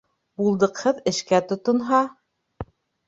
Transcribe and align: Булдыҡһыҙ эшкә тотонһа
Булдыҡһыҙ 0.41 1.03
эшкә 1.13 1.41
тотонһа 1.51 2.01